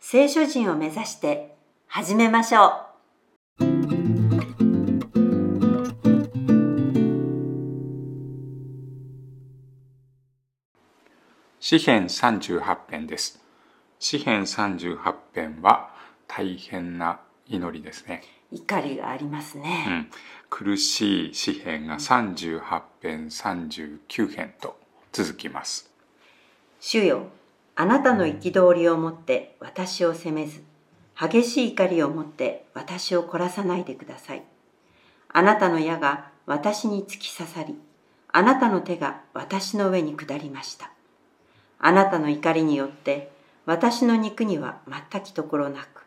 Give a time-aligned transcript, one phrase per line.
[0.00, 2.86] 聖書人を目指して始めましょう。
[11.58, 13.40] 詩編38編です
[13.98, 15.90] 詩編38編は
[16.28, 18.22] 大変な祈りですね
[18.52, 19.84] 怒りがありますうね。
[19.84, 20.10] ん、
[20.48, 22.60] 苦しい詩編が38
[23.02, 24.78] 編39編と
[25.12, 25.90] 続きます
[26.78, 27.26] 主よ、
[27.78, 30.62] あなたの憤りをもって私を責めず、
[31.14, 34.42] 激しい怒りをもって私を懲らさないでください。
[35.28, 37.78] あなたの矢が私に突き刺さり、
[38.32, 40.90] あなたの手が私の上に下りました。
[41.78, 43.30] あなたの怒りによって
[43.66, 44.80] 私の肉には
[45.10, 46.06] 全きところなく、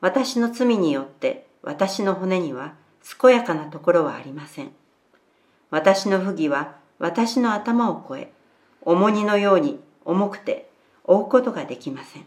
[0.00, 2.74] 私の罪によって私の骨には
[3.20, 4.70] 健やかなところはありません。
[5.70, 8.32] 私の不義は私の頭を越え、
[8.82, 10.69] 重荷のように重くて
[11.10, 12.26] 追うことができません。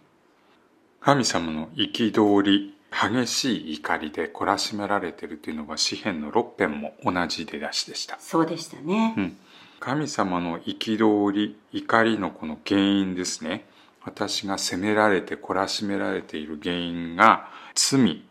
[1.00, 8.18] 神様の憤り激しい怒りで懲らしめられているというのが詩編の6編も同じ出だしでした。
[8.20, 9.14] そうでしたね。
[9.18, 9.38] うん。
[9.80, 13.66] 神様の憤り怒りのこの原因ですね。
[14.04, 18.22] 私が責められて懲らしめられている原因が罪。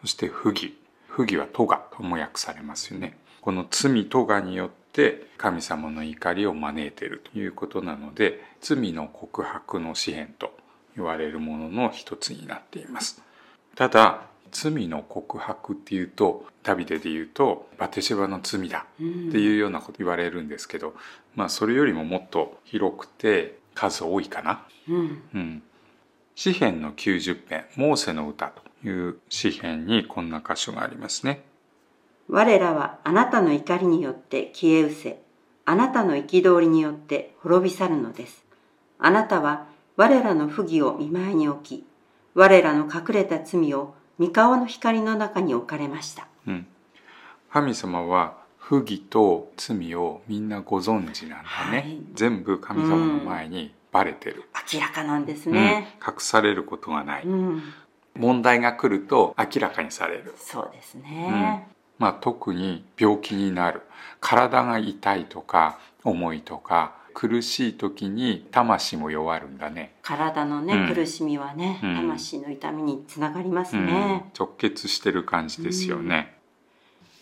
[0.00, 0.78] そして不義。
[1.08, 3.18] 不義は咎とも訳されますよね。
[3.42, 10.52] この罪咎によって神様の怒りを招いているということなので罪の告白の詩篇と
[10.96, 13.22] 言われるものの一つになっています
[13.74, 14.22] ただ
[14.52, 19.04] 罪の告白っていうとダビデで言うとバテシェバの罪だって
[19.38, 20.94] いうようなこと言われるんですけど、
[21.34, 24.66] まあそれよりももっと広くて数多いかな。
[24.88, 25.22] うん。
[25.34, 25.62] うん。
[26.34, 31.42] 詩編の90編、モーセの歌という詩編にこんな箇所がありますね。
[32.32, 35.22] 我らはあなたの怒りによって消え失せ、
[35.64, 38.44] あなたの憤りによって滅び去るのです。
[39.00, 41.84] あなたは我らの不義を見舞いに置き、
[42.34, 46.28] 我らの隠れた罪を御顔の光の中に置かれました。
[46.46, 46.66] うん。
[47.50, 51.78] 神様は不義と罪をみんなご存知なんだね。
[51.78, 54.44] はい全部神様の前にバレてる。
[54.72, 55.98] 明らかなんですね。
[56.00, 57.24] うん、隠されることがない。
[57.24, 57.62] うん。
[58.14, 60.32] 問題が来ると明らかにされる。
[60.36, 61.66] そうですね。
[62.00, 63.82] まあ、特に病気になる。
[64.20, 70.94] 体が痛いとか重いとか苦しい時に魂も弱るんだね、体のね、うん。
[70.94, 71.96] 苦しみはね、うん。
[71.96, 73.86] 魂の痛みにつながりますうん。
[73.86, 74.30] ね。
[74.38, 76.34] 直結してる感じですよね、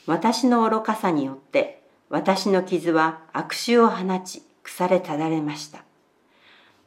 [0.06, 5.84] 私の愚かさによって私の傷は悪臭を放ち腐れただれました。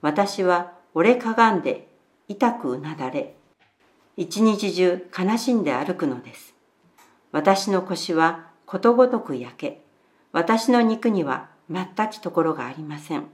[0.02, 1.88] 私は折れかがんで
[2.28, 3.36] 痛くうなだれ
[4.18, 6.51] 一日中悲しんで歩くのです
[7.32, 9.82] 私の腰はことごとく焼け
[10.32, 13.26] 私の肉には全きところがありません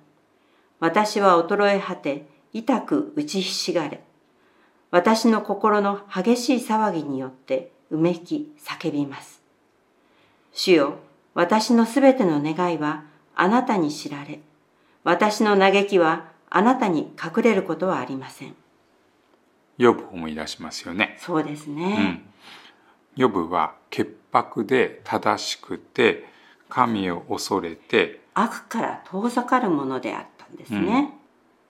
[0.80, 4.02] 私は衰え果て痛く打ちひしがれ
[4.92, 9.38] 私の心の激しい騒ぎによってうめき叫びます
[10.58, 10.96] 主よ、
[11.36, 13.04] 私のすべての願いは
[13.36, 14.40] あなたに知られ、
[15.04, 18.56] 私の嘆きはあなたに隠れることはありません。
[19.78, 21.96] ヨブを思い出しますよね、そうですうね。
[21.96, 22.22] ん、
[23.16, 26.26] ヨブは潔白で正しくて
[26.70, 31.14] 神を恐れて悪から遠ざかるものであったんですね。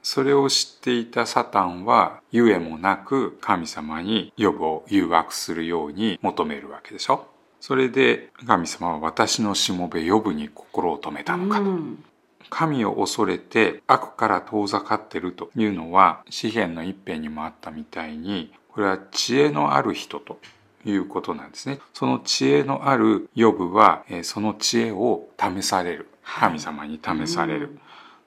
[0.03, 7.27] それを知っていたサタンはゆえもなく神様にヨブを誘惑するように求めるわけでしょ。
[7.59, 12.03] それで神様は私のしもべヨブに心を止めたのか、うん。
[12.49, 20.39] 神を恐れて悪から遠ざかってるというのは詩篇の一編にもあったみたいにこれは知恵のある人と
[20.85, 21.79] いうことなんですね。
[21.93, 26.09] その知恵のあるヨブはえーその知恵を試される。
[26.23, 27.79] 神様に試される、うん。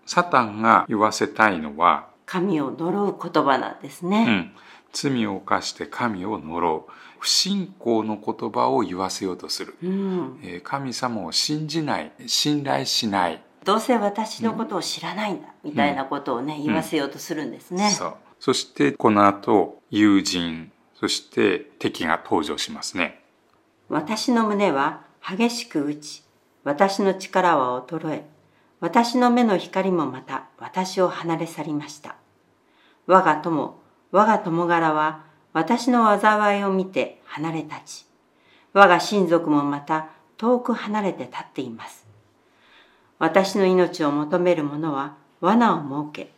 [0.07, 4.25] サタンが言わせたいのは神を呪う言葉なんですね。
[4.27, 4.53] うん、
[4.93, 6.93] 罪を犯して神を呪う。
[7.19, 10.41] 不信仰の言葉を言わせようとする、うん。
[10.43, 12.13] えー神様を信じない。
[12.27, 17.91] 信頼しない、どうせ私のことを知らないんだ、みたいなことをね、言わせようとするんですね。
[17.91, 18.15] そう。
[18.39, 23.21] そしてこの後友人そして敵が登場しますね
[23.89, 26.23] 私の胸は激しく打ち、
[26.63, 28.25] 私の力は衰え、
[28.79, 32.15] 私の目の光もまた私を離れ去りました。
[33.07, 33.81] 我が友、
[34.13, 38.07] 我が友柄は私の災いを見て離れ立ち、
[38.73, 42.07] 我が親族もまた遠く離れて立っています。
[43.19, 46.33] 私の命を求める者は罠を設け、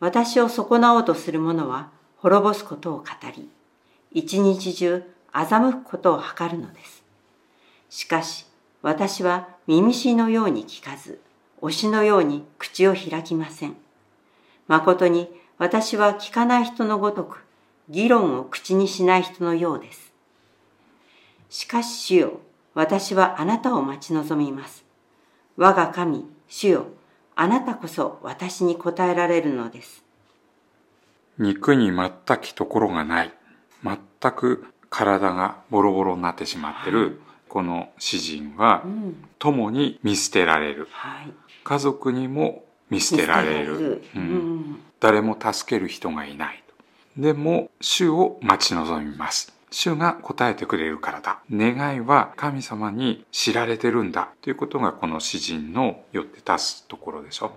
[0.00, 3.04] 私を損なおうとする者は滅ぼすことを語
[3.36, 3.48] り、
[4.12, 7.04] 一日中欺くことを図るのです。
[7.90, 8.46] しかし、
[8.82, 11.20] 私は耳しのように聞かず、
[11.60, 13.76] 推しのように口を開きません。
[14.66, 15.28] 誠に
[15.58, 17.44] 私は聞かない人のごとく、
[17.88, 20.12] 議論を口にしない人のようです。
[21.50, 22.40] しかし主よ、
[22.74, 24.84] 私はあなたを待ち望みます。
[25.56, 26.86] 我が神、主よ、
[27.34, 30.04] あなたこそ私に答えられるのです。
[31.38, 33.32] 肉に全きところがない。
[33.82, 38.84] 全く体がボロボロになってしまってる、この詩人は、
[39.38, 40.88] 共に見捨てられる。
[40.90, 41.32] はい、
[41.64, 44.02] 家族にも見捨てられる。
[44.14, 46.62] うん、誰も助ける人がいない。
[47.16, 49.52] でも、主を待ち望みます。
[49.70, 51.40] 主が答えてくれるからだ。
[51.50, 54.30] 願いは神様に知られてるんだ。
[54.40, 57.52] ということがこの詩人のよって出すところでしょ。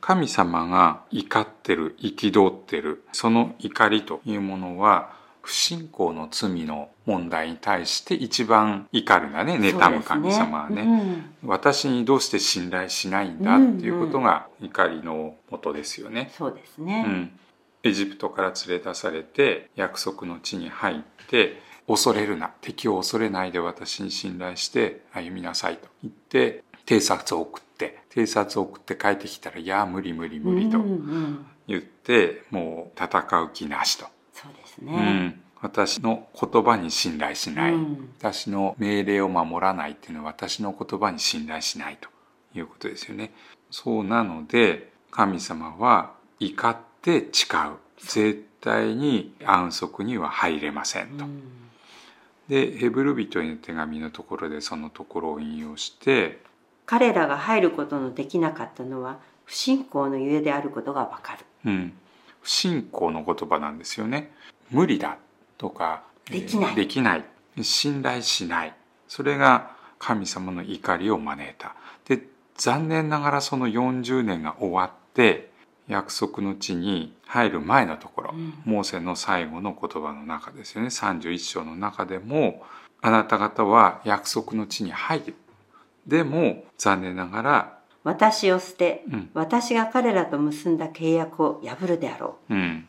[0.00, 5.17] 神様が怒ってる、憤ってる、その怒りというものは、
[5.48, 16.30] 不信仰の罪の問題に対して一番怒るんだね、妬む神様はね、ねうん、私にどうして信頼しないんだっていうことが怒りのもとですよね。
[16.36, 17.02] そうですね。
[17.06, 17.38] うん。
[17.82, 22.52] エジプトから連れ出されて約束の地に入って恐れるな。
[22.60, 25.88] 敵を恐れないで私に信頼して歩みなさいと。
[26.02, 28.00] 言って偵察を送って。
[28.10, 30.78] 偵察を送って帰ってきたら「いや無理無理無理」と
[31.66, 34.17] 言って、もう戦う気なしと。
[34.80, 35.40] ですね、うん。
[35.60, 42.08] 私の言葉に信頼しない、うん、私の命令を守らないっていうのは私の言葉に信頼しないと
[42.56, 43.32] いうことですよね。
[43.70, 47.78] そうなので神様は怒っって誓う。
[47.98, 51.24] 絶対に安息には入れませんと。
[52.48, 56.40] でヘブル人への手紙のところでそのところを引用して
[56.86, 61.92] 彼らが入ることのできなかったのは不信仰のゆえであることがわかる、うん、
[62.40, 64.32] 不信仰の言葉なんですよね
[64.70, 65.18] 無理だ
[65.56, 67.24] とかできない,、できない。
[67.62, 68.74] 信頼しない。
[69.08, 71.74] それが神様の怒りを招いた。
[72.04, 72.22] で
[72.56, 75.50] 残念ながらその40年が終わって
[75.88, 80.88] 約束の地に入る前のところ、うん、モーセの最後の言葉の中ですよね。
[80.88, 82.62] 31章の中でも
[83.00, 85.34] あなた方は約束の地に入る。
[86.06, 92.87] でも残念ながら私を捨て、うん、私が彼らと結んだ契約を破るであろう、うん、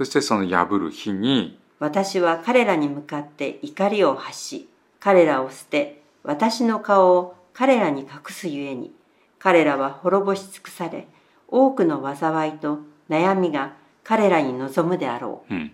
[0.00, 4.68] そしてその破る日に私は彼らに向かって怒りを発し
[4.98, 8.92] 彼らを捨て私の顔を彼らに隠すゆえに
[9.38, 11.06] 彼らは滅ぼし尽くされ
[11.48, 12.78] 多くの災いと
[13.10, 15.54] 悩みが彼らに望むであろう。
[15.54, 15.72] うん、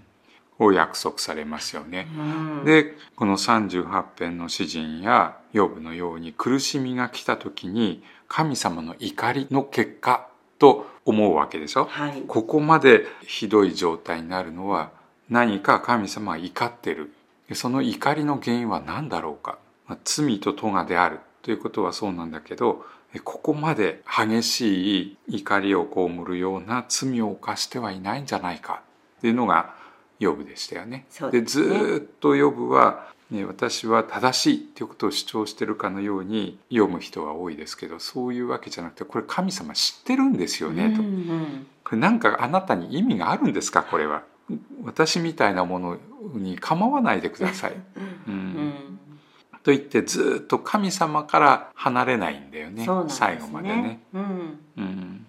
[0.59, 2.09] を約束されますよね。
[2.19, 10.27] うん、でこの38編の詩人やヨブのように苦しみが来た時に神様の怒りの結果
[10.59, 14.91] と思うわけでしょ、はい、ここまでひどい状態になるのは
[15.29, 17.13] 何か神様が怒ってる。
[17.53, 22.85] その怒りの原因は何だろうか、まあ、罪と咎であるということはそうなんだけど
[23.23, 28.83] ここまで激しい怒りを被るような罪を犯してはいないんじゃないか。
[29.19, 29.76] っていうのが
[30.19, 31.07] ヨブでしたよね。
[31.31, 41.03] で、ね、ずっとヨブは、ね、私は正しいっていうことを主張してるかのように読む人が多いですけどそういうわけじゃなくてこれ神様知ってるんですよねと。
[41.03, 44.23] うんうん、これなんかあなたに意味があるんですかこれは。
[44.85, 45.99] 私みたいなもの
[46.35, 47.73] に構わないでください。
[48.29, 48.99] うん、うん。
[49.65, 54.61] と言ってずっと神様から離れないんだよね、ね、最後までね、うん。
[54.77, 55.27] うん、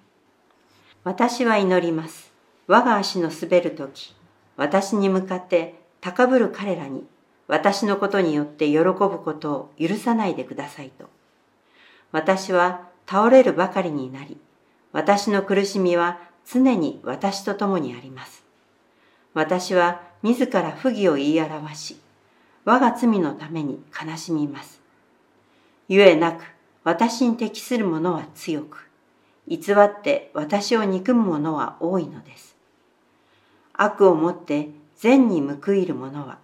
[1.03, 2.32] 私は祈ります。
[2.67, 4.13] 我が足の滑る時
[4.58, 7.06] 私に向かって高ぶる彼らに
[7.48, 11.06] 私のことによって喜ぶことを許さないでくださいと
[12.12, 14.38] 私は倒れるばかりになり
[14.92, 18.44] 私の苦しみは常に私と共にあります
[19.34, 21.98] 私は自ら不義を言い表し
[22.68, 24.82] 我が罪のために悲しみます。
[25.88, 26.44] ゆえなく、
[26.84, 28.90] 私に適する者は強く、
[29.48, 32.57] 偽って私を憎む者は多いのです。
[33.78, 36.40] 悪をもって善に報いる者は、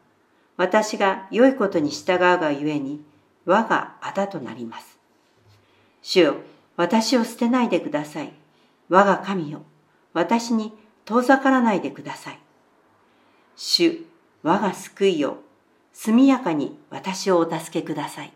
[0.56, 3.04] 私が良いことに従うがゆえに、
[3.46, 5.00] 我が仇となります。
[6.02, 6.36] 主よ、
[6.78, 8.34] 私を捨てないでください。
[8.90, 9.64] 我が神よ、
[10.14, 10.74] 私に
[11.06, 12.40] 遠ざからないでください。
[13.56, 14.06] 主、
[14.44, 15.38] 我が救いよ、
[15.92, 18.34] 速やかに私をお助けください。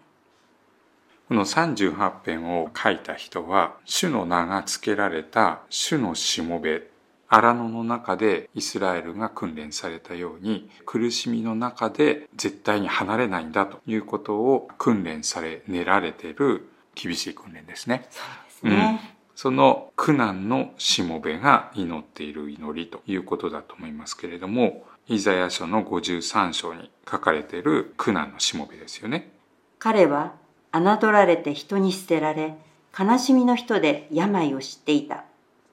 [1.27, 6.83] この38編を書いた人は、主の名が付けられた主のしもべ
[7.29, 18.07] 荒野の中でイスラエルが訓練されたように苦しみの中で絶対に離れないんだということを訓練され練られている厳しい訓練ですね。
[18.09, 18.99] そうですね。
[19.11, 29.31] うんその苦難のしもべが祈っている祈りということだと思いますけれども、イザヤ書の53章に書かれている苦難のしもべですよね。
[29.77, 30.33] 彼は
[30.73, 32.55] 侮られて人に捨てられ、
[32.99, 35.23] 悲しみの人で病を知っていた。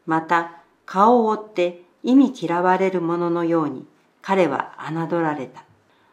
[0.04, 3.86] また、顔を覆って意味嫌われる者のように
[4.22, 5.64] 彼は侮られた。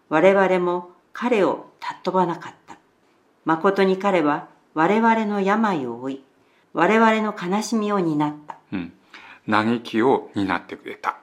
[0.09, 2.77] 我々も彼を尊ばなかった。
[3.45, 6.23] 誠に彼は我々の病を負い、
[6.73, 8.57] 我々の悲しみを担った。
[8.71, 8.93] うん。
[9.49, 11.17] 嘆きを担ってくれた。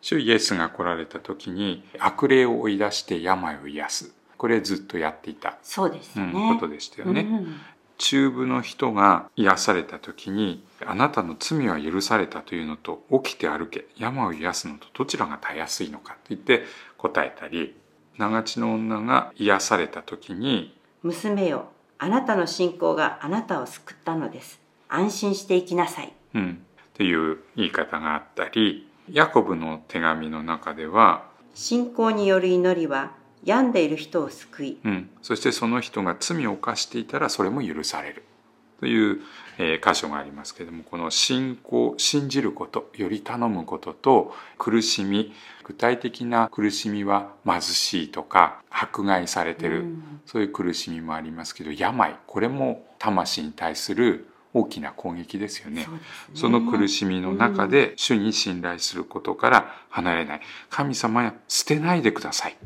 [0.00, 4.14] 主イエスが来られた時に悪霊を追い出して病を癒す。
[4.36, 5.58] これずっとやっていた。
[5.62, 6.32] そうですね。
[6.34, 7.20] うん、ことでしたよね。
[7.20, 7.56] うん、
[8.02, 16.64] 中部の人が癒された時に、あなたの罪は許されたというのと、起きて歩け、病を癒すのとどちらがたやすいのかと言って
[16.98, 17.76] 答えたり、
[18.18, 21.68] 長地の女が癒された時に、娘よ、
[21.98, 24.60] あなたの信仰があなたを救ったのです。
[24.88, 26.12] 安心していきなさい。
[26.34, 26.64] うん。
[26.82, 33.12] っていう言い方があったり、ヤコブの手紙の中では、信仰による祈りは
[33.44, 38.24] 病んでいる人を救い、うん、そしてその人が罪を犯していたらそれも許される
[38.80, 39.20] という、
[39.58, 45.32] えー、箇所がありますけれどもこの信仰信じることより頼むことと苦しみ
[45.62, 55.86] 具体的な苦しみは貧しいとか迫害されてる、うん、そういう苦しみもありますけど病これも魂に対する大きな攻撃ですよね。
[56.34, 60.40] そ、ね、の苦しみの中で主に信頼することから離れない。
[60.68, 62.56] 神様や捨てないでください。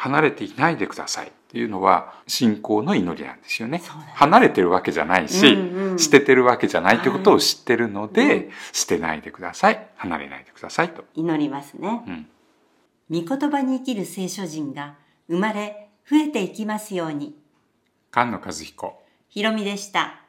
[0.00, 3.82] 離れていないでくださいっていうのは信仰の祈りなんですよね。
[4.14, 9.88] 離れてるわけじゃないし、うんうん、捨ててるわけじゃないってことを知ってるので、はい、捨てないでください。
[9.96, 11.04] 離れないでくださいと。
[11.14, 12.02] 祈りますね。
[12.06, 12.26] うん。
[13.10, 14.94] 御言葉に生きる聖書人が
[15.28, 17.36] 生まれ増えていきますように。
[18.10, 19.02] 菅野和彦。
[19.28, 20.22] ひろみでした。